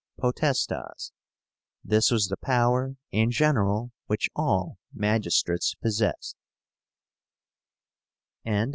POTESTAS. 0.17 1.11
This 1.83 2.09
was 2.09 2.29
the 2.29 2.37
power, 2.37 2.95
in 3.11 3.29
general, 3.29 3.91
which 4.07 4.29
all 4.35 4.79
magistrates 4.91 5.75
possessed. 5.75 6.35